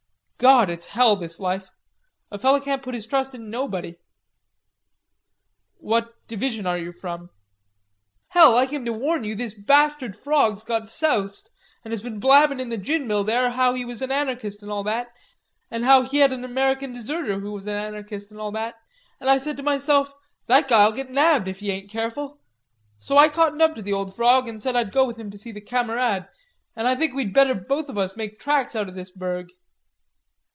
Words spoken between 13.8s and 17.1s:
was an anarchist an' all that, an' how he had an American